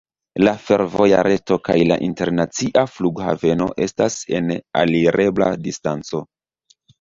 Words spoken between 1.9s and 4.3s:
la internacia flughaveno estas